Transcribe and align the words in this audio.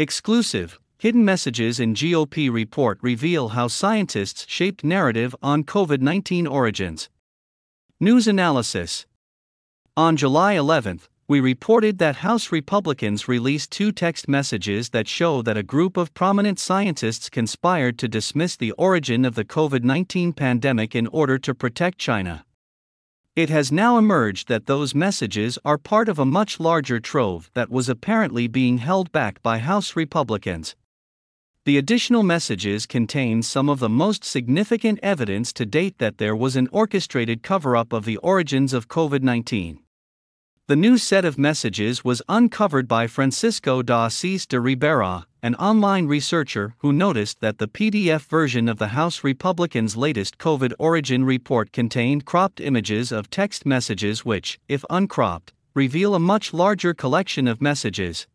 Exclusive 0.00 0.78
Hidden 0.98 1.24
messages 1.24 1.80
in 1.80 1.92
GOP 1.92 2.52
report 2.52 3.00
reveal 3.02 3.48
how 3.48 3.66
scientists 3.66 4.46
shaped 4.48 4.84
narrative 4.84 5.34
on 5.42 5.64
COVID 5.64 6.00
19 6.00 6.46
origins. 6.46 7.08
News 7.98 8.28
analysis 8.28 9.06
On 9.96 10.16
July 10.16 10.52
11, 10.52 11.00
we 11.26 11.40
reported 11.40 11.98
that 11.98 12.18
House 12.18 12.52
Republicans 12.52 13.26
released 13.26 13.72
two 13.72 13.90
text 13.90 14.28
messages 14.28 14.90
that 14.90 15.08
show 15.08 15.42
that 15.42 15.56
a 15.56 15.64
group 15.64 15.96
of 15.96 16.14
prominent 16.14 16.60
scientists 16.60 17.28
conspired 17.28 17.98
to 17.98 18.06
dismiss 18.06 18.54
the 18.54 18.70
origin 18.78 19.24
of 19.24 19.34
the 19.34 19.44
COVID 19.44 19.82
19 19.82 20.32
pandemic 20.32 20.94
in 20.94 21.08
order 21.08 21.38
to 21.38 21.52
protect 21.52 21.98
China. 21.98 22.44
It 23.38 23.50
has 23.50 23.70
now 23.70 23.98
emerged 23.98 24.48
that 24.48 24.66
those 24.66 24.96
messages 24.96 25.60
are 25.64 25.78
part 25.78 26.08
of 26.08 26.18
a 26.18 26.24
much 26.24 26.58
larger 26.58 26.98
trove 26.98 27.52
that 27.54 27.70
was 27.70 27.88
apparently 27.88 28.48
being 28.48 28.78
held 28.78 29.12
back 29.12 29.40
by 29.44 29.58
House 29.58 29.94
Republicans. 29.94 30.74
The 31.64 31.78
additional 31.78 32.24
messages 32.24 32.84
contain 32.84 33.44
some 33.44 33.68
of 33.68 33.78
the 33.78 33.88
most 33.88 34.24
significant 34.24 34.98
evidence 35.04 35.52
to 35.52 35.64
date 35.64 35.98
that 35.98 36.18
there 36.18 36.34
was 36.34 36.56
an 36.56 36.66
orchestrated 36.72 37.44
cover 37.44 37.76
up 37.76 37.92
of 37.92 38.04
the 38.04 38.16
origins 38.16 38.72
of 38.72 38.88
COVID 38.88 39.22
19. 39.22 39.78
The 40.66 40.74
new 40.74 40.98
set 40.98 41.24
of 41.24 41.38
messages 41.38 42.02
was 42.02 42.20
uncovered 42.28 42.88
by 42.88 43.06
Francisco 43.06 43.82
da 43.82 44.06
Assis 44.06 44.46
de 44.46 44.58
Ribera, 44.58 45.27
an 45.42 45.54
online 45.54 46.06
researcher 46.06 46.74
who 46.78 46.92
noticed 46.92 47.40
that 47.40 47.58
the 47.58 47.68
PDF 47.68 48.22
version 48.22 48.68
of 48.68 48.78
the 48.78 48.88
House 48.88 49.22
Republicans' 49.22 49.96
latest 49.96 50.38
COVID 50.38 50.72
origin 50.78 51.24
report 51.24 51.72
contained 51.72 52.24
cropped 52.24 52.60
images 52.60 53.12
of 53.12 53.30
text 53.30 53.64
messages 53.64 54.24
which, 54.24 54.58
if 54.68 54.84
uncropped, 54.90 55.52
reveal 55.74 56.14
a 56.14 56.18
much 56.18 56.52
larger 56.52 56.92
collection 56.92 57.46
of 57.46 57.60
messages, 57.60 58.26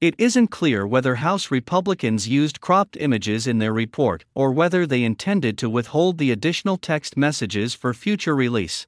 it 0.00 0.14
isn't 0.16 0.48
clear 0.48 0.86
whether 0.86 1.16
House 1.16 1.50
Republicans 1.50 2.26
used 2.26 2.62
cropped 2.62 2.96
images 2.98 3.46
in 3.46 3.58
their 3.58 3.72
report 3.72 4.24
or 4.34 4.50
whether 4.50 4.86
they 4.86 5.04
intended 5.04 5.58
to 5.58 5.68
withhold 5.68 6.16
the 6.16 6.30
additional 6.30 6.78
text 6.78 7.18
messages 7.18 7.74
for 7.74 7.92
future 7.92 8.34
release. 8.34 8.86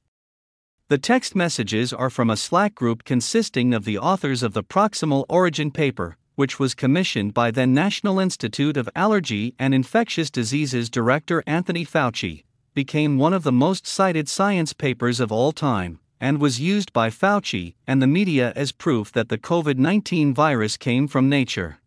The 0.87 0.97
text 0.97 1.35
messages 1.35 1.93
are 1.93 2.09
from 2.09 2.31
a 2.31 2.37
Slack 2.37 2.73
group 2.73 3.03
consisting 3.03 3.75
of 3.75 3.85
the 3.85 3.99
authors 3.99 4.41
of 4.41 4.53
the 4.53 4.63
Proximal 4.63 5.25
Origin 5.29 5.69
paper, 5.69 6.17
which 6.35 6.59
was 6.59 6.73
commissioned 6.73 7.33
by 7.33 7.51
then 7.51 7.73
National 7.73 8.19
Institute 8.19 8.77
of 8.77 8.89
Allergy 8.95 9.53
and 9.59 9.73
Infectious 9.73 10.29
Diseases 10.29 10.89
Director 10.89 11.43
Anthony 11.45 11.85
Fauci, 11.85 12.43
became 12.73 13.17
one 13.17 13.33
of 13.33 13.43
the 13.43 13.51
most 13.51 13.85
cited 13.85 14.27
science 14.27 14.73
papers 14.73 15.19
of 15.19 15.31
all 15.31 15.51
time 15.51 15.99
and 16.19 16.39
was 16.39 16.59
used 16.59 16.93
by 16.93 17.09
Fauci 17.09 17.75
and 17.85 18.01
the 18.01 18.07
media 18.07 18.53
as 18.55 18.71
proof 18.71 19.11
that 19.11 19.29
the 19.29 19.37
COVID 19.37 19.77
19 19.77 20.33
virus 20.33 20.77
came 20.77 21.07
from 21.07 21.27
nature. 21.27 21.79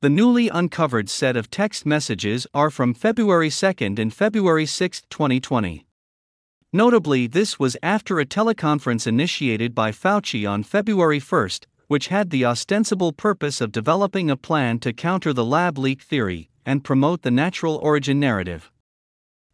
The 0.00 0.10
newly 0.10 0.48
uncovered 0.48 1.08
set 1.08 1.36
of 1.36 1.50
text 1.50 1.86
messages 1.86 2.46
are 2.52 2.68
from 2.68 2.92
February 2.92 3.50
2 3.50 3.74
and 3.96 4.12
February 4.12 4.66
6, 4.66 5.02
2020. 5.08 5.86
Notably, 6.72 7.28
this 7.28 7.58
was 7.58 7.76
after 7.82 8.18
a 8.18 8.26
teleconference 8.26 9.06
initiated 9.06 9.74
by 9.74 9.92
Fauci 9.92 10.44
on 10.44 10.64
February 10.64 11.20
1, 11.20 11.48
which 11.94 12.08
had 12.08 12.30
the 12.30 12.44
ostensible 12.44 13.12
purpose 13.12 13.60
of 13.60 13.70
developing 13.70 14.28
a 14.28 14.36
plan 14.36 14.80
to 14.80 14.92
counter 14.92 15.32
the 15.32 15.44
lab 15.44 15.78
leak 15.78 16.02
theory 16.02 16.50
and 16.66 16.82
promote 16.82 17.22
the 17.22 17.30
natural 17.30 17.76
origin 17.76 18.18
narrative. 18.18 18.72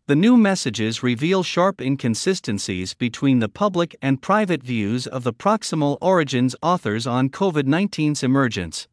The 0.06 0.16
new 0.16 0.38
messages 0.38 1.02
reveal 1.02 1.42
sharp 1.42 1.82
inconsistencies 1.82 2.94
between 2.94 3.40
the 3.40 3.50
public 3.50 3.94
and 4.00 4.22
private 4.22 4.62
views 4.62 5.06
of 5.06 5.22
the 5.22 5.34
Proximal 5.34 5.98
Origins 6.00 6.56
authors 6.62 7.06
on 7.06 7.28
COVID 7.28 7.64
19's 7.64 8.22
emergence. 8.22 8.88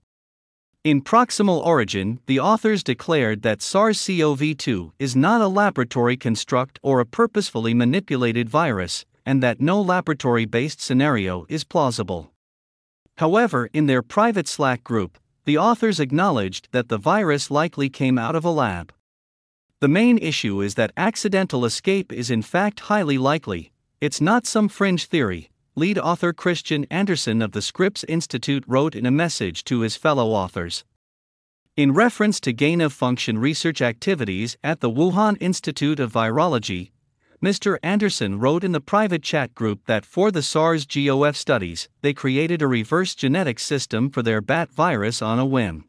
In 0.83 1.01
Proximal 1.01 1.65
Origin, 1.65 2.19
the 2.25 2.41
authors 2.41 2.83
declared 2.83 3.43
that 3.43 3.61
SARS 3.61 4.05
CoV 4.05 4.57
2 4.57 4.91
is 4.99 5.15
not 5.15 5.39
a 5.39 5.47
laboratory 5.47 6.17
construct 6.17 6.81
or 6.83 6.99
a 6.99 7.05
purposefully 7.05 7.73
manipulated 7.73 8.49
virus, 8.49 9.05
and 9.25 9.41
that 9.41 9.61
no 9.61 9.81
laboratory 9.81 10.43
based 10.43 10.81
scenario 10.81 11.45
is 11.47 11.63
plausible. 11.63 12.33
However, 13.17 13.69
in 13.73 13.87
their 13.87 14.01
private 14.01 14.47
Slack 14.47 14.83
group, 14.83 15.17
the 15.45 15.57
authors 15.57 15.99
acknowledged 15.99 16.69
that 16.71 16.89
the 16.89 16.97
virus 16.97 17.49
likely 17.49 17.89
came 17.89 18.17
out 18.17 18.35
of 18.35 18.45
a 18.45 18.51
lab. 18.51 18.93
The 19.79 19.87
main 19.87 20.17
issue 20.17 20.61
is 20.61 20.75
that 20.75 20.91
accidental 20.97 21.65
escape 21.65 22.11
is 22.11 22.29
in 22.29 22.41
fact 22.41 22.81
highly 22.81 23.17
likely, 23.17 23.71
it's 24.01 24.21
not 24.21 24.45
some 24.45 24.67
fringe 24.69 25.05
theory, 25.05 25.49
lead 25.75 25.97
author 25.97 26.33
Kristian 26.33 26.85
Andersen 26.91 27.41
of 27.41 27.51
the 27.53 27.61
Scripps 27.61 28.03
Institute 28.03 28.63
wrote 28.67 28.95
in 28.95 29.05
a 29.05 29.11
message 29.11 29.63
to 29.63 29.81
his 29.81 29.95
fellow 29.95 30.29
authors. 30.29 30.83
In 31.75 31.93
reference 31.93 32.39
to 32.41 32.53
gain 32.53 32.81
of 32.81 32.91
function 32.91 33.37
research 33.37 33.81
activities 33.81 34.57
at 34.63 34.79
the 34.79 34.89
Wuhan 34.89 35.37
Institute 35.39 35.99
of 35.99 36.13
Virology, 36.13 36.91
Mr. 37.43 37.77
Andersen 37.83 38.39
wrote 38.39 38.63
in 38.63 38.71
the 38.71 38.81
private 38.81 39.21
chat 39.21 39.53
group 39.53 39.85
that 39.85 40.03
for 40.03 40.31
the 40.31 40.41
SARS 40.41 40.87
GOF 40.87 41.37
studies, 41.37 41.87
they 42.01 42.11
created 42.11 42.63
a 42.63 42.67
reverse 42.67 43.13
genetics 43.13 43.63
system 43.63 44.09
for 44.09 44.23
their 44.23 44.41
bat 44.41 44.71
virus 44.71 45.21
on 45.21 45.37
a 45.37 45.45
whim. 45.45 45.87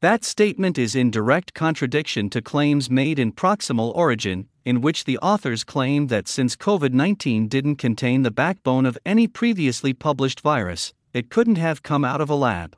That 0.00 0.24
statement 0.24 0.78
is 0.78 0.94
in 0.94 1.10
direct 1.10 1.52
contradiction 1.52 2.30
to 2.30 2.40
claims 2.40 2.88
made 2.88 3.18
in 3.18 3.32
Proximal 3.32 3.94
Origin, 3.94 4.48
in 4.64 4.80
which 4.80 5.04
the 5.04 5.18
authors 5.18 5.64
claim 5.64 6.06
that 6.06 6.28
since 6.28 6.56
COVID 6.56 6.94
19 6.94 7.46
didn't 7.46 7.76
contain 7.76 8.22
the 8.22 8.30
backbone 8.30 8.86
of 8.86 8.98
any 9.04 9.28
previously 9.28 9.92
published 9.92 10.40
virus, 10.40 10.94
it 11.12 11.28
couldn't 11.28 11.56
have 11.56 11.82
come 11.82 12.06
out 12.06 12.22
of 12.22 12.30
a 12.30 12.34
lab. 12.34 12.74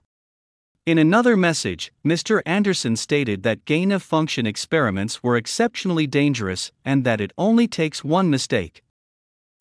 In 0.86 0.98
another 0.98 1.36
message, 1.36 1.90
Mr. 2.06 2.42
Andersen 2.46 2.94
stated 2.94 3.42
that 3.42 3.64
gain 3.64 3.90
of 3.90 4.04
function 4.04 4.46
experiments 4.46 5.20
were 5.20 5.36
exceptionally 5.36 6.06
dangerous 6.06 6.70
and 6.84 7.02
that 7.02 7.20
it 7.20 7.32
only 7.36 7.66
takes 7.66 8.04
one 8.04 8.30
mistake. 8.30 8.84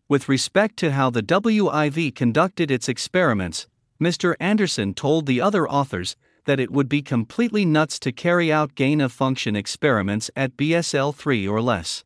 With 0.07 0.29
respect 0.29 0.77
to 0.77 0.91
how 0.91 1.09
the 1.09 1.23
WIV 1.23 2.13
conducted 2.13 2.69
its 2.69 2.87
experiments, 2.87 3.65
Mr. 3.99 4.35
Andersen 4.39 4.93
told 4.93 5.25
the 5.25 5.41
other 5.41 5.67
authors 5.67 6.15
that 6.45 6.59
it 6.59 6.69
would 6.69 6.87
be 6.87 7.01
completely 7.01 7.65
nuts 7.65 7.97
to 8.01 8.11
carry 8.11 8.51
out 8.51 8.75
gain 8.75 9.01
of 9.01 9.11
function 9.11 9.55
experiments 9.55 10.29
at 10.35 10.55
BSL 10.55 11.15
3 11.15 11.47
or 11.47 11.59
less. 11.59 12.03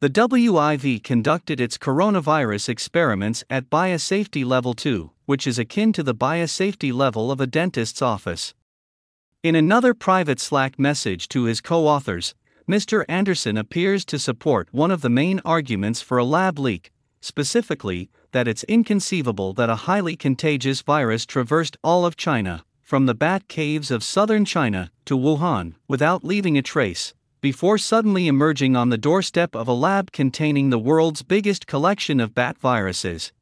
The 0.00 0.08
WIV 0.08 1.04
conducted 1.04 1.60
its 1.60 1.76
coronavirus 1.76 2.70
experiments 2.70 3.44
at 3.50 3.68
biosafety 3.68 4.42
level 4.42 4.72
2, 4.72 5.10
which 5.32 5.46
is 5.46 5.58
akin 5.58 5.94
to 5.94 6.02
the 6.02 6.14
biosafety 6.14 6.92
level 6.92 7.32
of 7.32 7.40
a 7.40 7.46
dentist's 7.46 8.02
office. 8.02 8.52
In 9.42 9.54
another 9.54 9.94
private 9.94 10.38
Slack 10.38 10.78
message 10.78 11.26
to 11.28 11.44
his 11.44 11.62
co 11.62 11.86
authors, 11.86 12.34
Mr. 12.68 13.06
Andersen 13.08 13.56
appears 13.56 14.04
to 14.04 14.18
support 14.18 14.68
one 14.72 14.90
of 14.90 15.00
the 15.00 15.08
main 15.08 15.40
arguments 15.42 16.02
for 16.02 16.18
a 16.18 16.24
lab 16.38 16.58
leak, 16.58 16.92
specifically, 17.22 18.10
that 18.32 18.46
it's 18.46 18.62
inconceivable 18.64 19.54
that 19.54 19.70
a 19.70 19.86
highly 19.88 20.16
contagious 20.16 20.82
virus 20.82 21.24
traversed 21.24 21.78
all 21.82 22.04
of 22.04 22.14
China 22.14 22.62
from 22.82 23.06
the 23.06 23.14
bat 23.14 23.48
caves 23.48 23.90
of 23.90 24.04
southern 24.04 24.44
China 24.44 24.90
to 25.06 25.16
Wuhan 25.16 25.76
without 25.88 26.22
leaving 26.22 26.58
a 26.58 26.62
trace, 26.62 27.14
before 27.40 27.78
suddenly 27.78 28.26
emerging 28.26 28.76
on 28.76 28.90
the 28.90 28.98
doorstep 28.98 29.56
of 29.56 29.66
a 29.66 29.72
lab 29.72 30.12
containing 30.12 30.68
the 30.68 30.84
world's 30.90 31.22
biggest 31.22 31.66
collection 31.66 32.20
of 32.20 32.34
bat 32.34 32.58
viruses. 32.58 33.32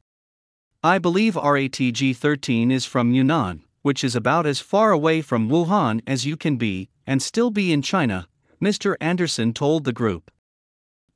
I 0.83 0.97
believe 0.97 1.35
RATG 1.35 2.15
13 2.17 2.71
is 2.71 2.87
from 2.87 3.13
Yunnan, 3.13 3.61
which 3.83 4.03
is 4.03 4.15
about 4.15 4.47
as 4.47 4.61
far 4.61 4.91
away 4.91 5.21
from 5.21 5.47
Wuhan 5.47 6.01
as 6.07 6.25
you 6.25 6.35
can 6.35 6.57
be, 6.57 6.89
and 7.05 7.21
still 7.21 7.51
be 7.51 7.71
in 7.71 7.83
China, 7.83 8.27
Mr. 8.59 8.95
Andersen 8.99 9.53
told 9.53 9.83
the 9.83 9.93
group. 9.93 10.31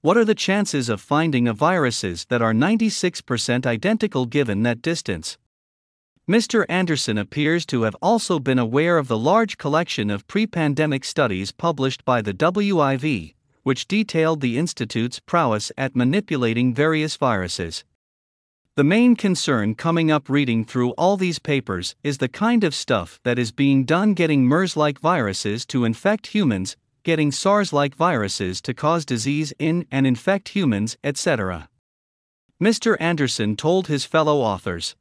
What 0.01 0.17
are 0.17 0.25
the 0.25 0.35
chances 0.35 0.87
of 0.87 1.01
finding 1.01 1.47
a 1.47 1.53
viruses 1.53 2.25
that 2.25 2.43
are 2.43 2.53
96% 2.53 3.65
identical 3.65 4.27
given 4.27 4.61
that 4.61 4.83
distance? 4.83 5.39
Mr. 6.29 6.65
Andersen 6.69 7.17
appears 7.17 7.65
to 7.65 7.81
have 7.81 7.95
also 8.03 8.37
been 8.37 8.59
aware 8.59 8.99
of 8.99 9.07
the 9.07 9.17
large 9.17 9.57
collection 9.57 10.11
of 10.11 10.27
pre 10.27 10.45
pandemic 10.45 11.03
studies 11.03 11.51
published 11.51 12.05
by 12.05 12.21
the 12.21 12.35
WIV, 12.35 13.33
which 13.63 13.87
detailed 13.87 14.41
the 14.41 14.59
Institute's 14.59 15.19
prowess 15.19 15.71
at 15.75 15.95
manipulating 15.95 16.71
various 16.71 17.15
viruses. 17.15 17.83
The 18.77 18.83
main 18.83 19.15
concern 19.15 19.75
coming 19.75 20.11
up 20.11 20.27
reading 20.27 20.65
through 20.65 20.91
all 20.97 21.15
these 21.15 21.39
papers 21.39 21.95
is 22.03 22.17
the 22.17 22.27
kind 22.27 22.61
of 22.65 22.75
stuff 22.75 23.21
that 23.23 23.39
is 23.39 23.53
being 23.53 23.85
done 23.85 24.13
getting 24.13 24.45
MERS 24.45 24.75
like 24.75 24.99
viruses 24.99 25.65
to 25.67 25.85
infect 25.85 26.27
humans, 26.27 26.75
getting 27.03 27.31
SARS 27.31 27.71
like 27.71 27.95
viruses 27.95 28.59
to 28.63 28.73
cause 28.73 29.05
disease 29.05 29.53
in 29.59 29.85
and 29.91 30.05
infect 30.05 30.49
humans, 30.49 30.97
etc. 31.05 31.69
Mr. 32.61 32.97
Andersen 32.99 33.55
told 33.55 33.87
his 33.87 34.03
fellow 34.03 34.41
authors. 34.41 34.97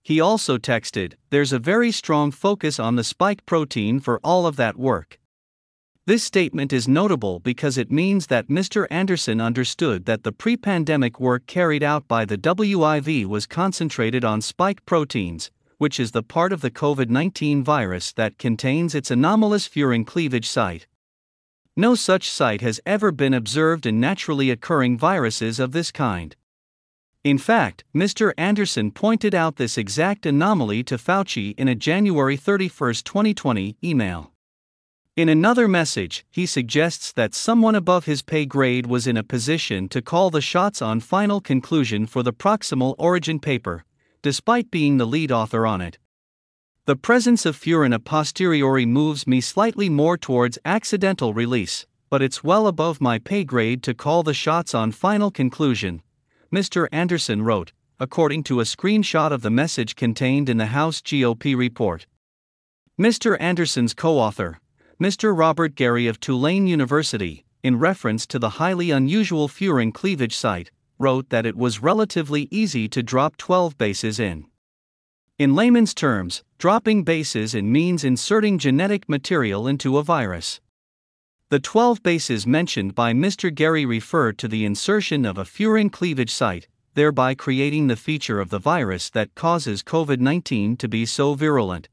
He 0.00 0.20
also 0.20 0.56
texted, 0.56 1.14
There's 1.30 1.52
a 1.52 1.58
very 1.58 1.90
strong 1.90 2.30
focus 2.30 2.78
on 2.78 2.94
the 2.94 3.02
spike 3.02 3.44
protein 3.44 3.98
for 3.98 4.20
all 4.22 4.46
of 4.46 4.54
that 4.54 4.76
work. 4.78 5.18
This 6.06 6.22
statement 6.22 6.70
is 6.70 6.86
notable 6.86 7.40
because 7.40 7.78
it 7.78 7.90
means 7.90 8.26
that 8.26 8.48
Mr. 8.48 8.86
Andersen 8.90 9.40
understood 9.40 10.04
that 10.04 10.22
the 10.22 10.32
pre 10.32 10.54
pandemic 10.54 11.18
work 11.18 11.46
carried 11.46 11.82
out 11.82 12.06
by 12.06 12.26
the 12.26 12.36
WIV 12.36 13.24
was 13.24 13.46
concentrated 13.46 14.22
on 14.22 14.42
spike 14.42 14.84
proteins, 14.84 15.50
which 15.78 15.98
is 15.98 16.10
the 16.10 16.22
part 16.22 16.52
of 16.52 16.60
the 16.60 16.70
COVID 16.70 17.08
19 17.08 17.64
virus 17.64 18.12
that 18.12 18.36
contains 18.36 18.94
its 18.94 19.10
anomalous 19.10 19.66
furin 19.66 20.06
cleavage 20.06 20.46
site. 20.46 20.86
No 21.74 21.94
such 21.94 22.28
site 22.28 22.60
has 22.60 22.82
ever 22.84 23.10
been 23.10 23.32
observed 23.32 23.86
in 23.86 23.98
naturally 23.98 24.50
occurring 24.50 24.98
viruses 24.98 25.58
of 25.58 25.72
this 25.72 25.90
kind. 25.90 26.36
In 27.24 27.38
fact, 27.38 27.82
Mr. 27.96 28.34
Andersen 28.36 28.90
pointed 28.90 29.34
out 29.34 29.56
this 29.56 29.78
exact 29.78 30.26
anomaly 30.26 30.82
to 30.84 30.98
Fauci 30.98 31.58
in 31.58 31.66
a 31.66 31.74
January 31.74 32.36
31, 32.36 32.92
2020 32.92 33.78
email. 33.82 34.33
In 35.16 35.28
another 35.28 35.68
message, 35.68 36.26
he 36.32 36.44
suggests 36.44 37.12
that 37.12 37.36
someone 37.36 37.76
above 37.76 38.04
his 38.04 38.20
pay 38.20 38.44
grade 38.44 38.86
was 38.86 39.06
in 39.06 39.16
a 39.16 39.22
position 39.22 39.88
to 39.90 40.02
call 40.02 40.28
the 40.28 40.40
shots 40.40 40.82
on 40.82 40.98
final 40.98 41.40
conclusion 41.40 42.04
for 42.04 42.24
the 42.24 42.32
proximal 42.32 42.96
origin 42.98 43.38
paper, 43.38 43.84
despite 44.22 44.72
being 44.72 44.96
the 44.96 45.06
lead 45.06 45.30
author 45.30 45.68
on 45.68 45.80
it. 45.80 45.98
The 46.86 46.96
presence 46.96 47.46
of 47.46 47.56
furin 47.56 47.94
a 47.94 48.00
posteriori 48.00 48.86
moves 48.86 49.24
me 49.24 49.40
slightly 49.40 49.88
more 49.88 50.18
towards 50.18 50.58
accidental 50.64 51.32
release, 51.32 51.86
but 52.10 52.20
it's 52.20 52.42
well 52.42 52.66
above 52.66 53.00
my 53.00 53.20
pay 53.20 53.44
grade 53.44 53.84
to 53.84 53.94
call 53.94 54.24
the 54.24 54.34
shots 54.34 54.74
on 54.74 54.90
final 54.90 55.30
conclusion, 55.30 56.02
Mr. 56.52 56.88
Andersen 56.90 57.42
wrote, 57.42 57.72
according 58.00 58.42
to 58.42 58.58
a 58.58 58.64
screenshot 58.64 59.30
of 59.30 59.42
the 59.42 59.50
message 59.50 59.94
contained 59.94 60.48
in 60.48 60.56
the 60.56 60.74
House 60.74 61.00
GOP 61.00 61.56
report. 61.56 62.06
Mr. 62.98 63.36
Andersen's 63.40 63.94
co 63.94 64.18
author, 64.18 64.58
Mr. 65.04 65.36
Robert 65.36 65.74
Garry 65.74 66.06
of 66.06 66.18
Tulane 66.18 66.66
University, 66.66 67.44
in 67.62 67.78
reference 67.78 68.26
to 68.26 68.38
the 68.38 68.56
highly 68.56 68.90
unusual 68.90 69.48
furin 69.48 69.92
cleavage 69.92 70.34
site, 70.34 70.70
wrote 70.98 71.28
that 71.28 71.44
it 71.44 71.58
was 71.58 71.82
relatively 71.82 72.48
easy 72.50 72.88
to 72.88 73.02
drop 73.02 73.36
12 73.36 73.76
bases 73.76 74.18
in. 74.18 74.46
In 75.38 75.54
layman's 75.54 75.92
terms, 75.92 76.42
dropping 76.56 77.04
bases 77.04 77.54
in 77.54 77.70
means 77.70 78.02
inserting 78.02 78.56
genetic 78.56 79.06
material 79.06 79.68
into 79.68 79.98
a 79.98 80.02
virus. 80.02 80.62
The 81.50 81.60
12 81.60 82.02
bases 82.02 82.46
mentioned 82.46 82.94
by 82.94 83.12
Mr. 83.12 83.54
Garry 83.54 83.84
refer 83.84 84.32
to 84.32 84.48
the 84.48 84.64
insertion 84.64 85.26
of 85.26 85.36
a 85.36 85.44
furin 85.44 85.92
cleavage 85.92 86.32
site, 86.32 86.66
thereby 86.94 87.34
creating 87.34 87.88
the 87.88 87.96
feature 87.96 88.40
of 88.40 88.48
the 88.48 88.58
virus 88.58 89.10
that 89.10 89.34
causes 89.34 89.82
COVID 89.82 90.20
19 90.20 90.78
to 90.78 90.88
be 90.88 91.04
so 91.04 91.34
virulent. 91.34 91.90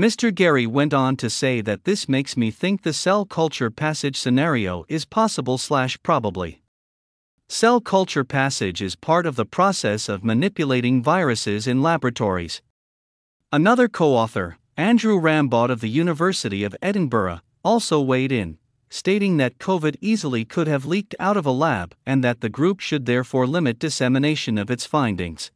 Mr. 0.00 0.34
Garry 0.34 0.66
went 0.66 0.92
on 0.92 1.14
to 1.14 1.30
say 1.30 1.60
that 1.60 1.84
this 1.84 2.08
makes 2.08 2.36
me 2.36 2.50
think 2.50 2.82
the 2.82 2.92
cell 2.92 3.24
culture 3.24 3.70
passage 3.70 4.16
scenario 4.16 4.84
is 4.88 5.04
possible 5.04 5.56
slash 5.56 5.96
probably. 6.02 6.60
Cell 7.48 7.80
culture 7.80 8.24
passage 8.24 8.82
is 8.82 8.96
part 8.96 9.24
of 9.24 9.36
the 9.36 9.44
process 9.44 10.08
of 10.08 10.24
manipulating 10.24 11.00
viruses 11.00 11.68
in 11.68 11.80
laboratories. 11.80 12.60
Another 13.52 13.86
co 13.86 14.14
author, 14.14 14.58
Andrew 14.76 15.20
Rambaut 15.20 15.70
of 15.70 15.80
the 15.80 15.88
University 15.88 16.64
of 16.64 16.74
Edinburgh, 16.82 17.38
also 17.62 18.00
weighed 18.00 18.32
in, 18.32 18.58
stating 18.90 19.36
that 19.36 19.58
COVID 19.58 19.94
easily 20.00 20.44
could 20.44 20.66
have 20.66 20.84
leaked 20.84 21.14
out 21.20 21.36
of 21.36 21.46
a 21.46 21.52
lab 21.52 21.94
and 22.04 22.24
that 22.24 22.40
the 22.40 22.48
group 22.48 22.80
should 22.80 23.06
therefore 23.06 23.46
limit 23.46 23.78
dissemination 23.78 24.58
of 24.58 24.72
its 24.72 24.86
findings. 24.86 25.52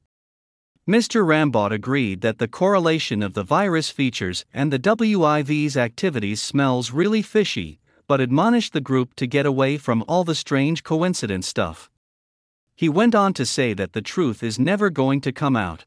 Mr. 0.89 1.23
Rambaut 1.23 1.71
agreed 1.71 2.23
that 2.23 2.39
the 2.39 2.49
correlation 2.49 3.23
of 3.23 3.35
the 3.35 3.43
virus 3.43 3.91
features 3.91 4.47
and 4.55 4.73
the 4.73 4.79
WIV's 4.79 5.77
activities 5.77 6.41
smells 6.41 6.93
really 6.93 7.21
fishy, 7.21 7.79
but 8.07 8.23
admonished 8.23 8.73
the 8.73 8.81
group 8.81 9.13
to 9.15 9.27
get 9.27 9.45
away 9.45 9.77
from 9.77 10.03
all 10.09 10.25
the 10.25 10.35
strange 10.35 10.83
coincidence 10.83 11.47
stuff. 11.47 11.91
He 12.75 12.89
went 12.89 13.15
on 13.15 13.35
to 13.35 13.45
say 13.45 13.75
that 13.75 13.93
the 13.93 14.01
truth 14.01 14.43
is 14.43 14.59
never 14.59 14.89
going 14.89 15.21
to 15.21 15.31
come 15.31 15.57
out. 15.57 15.85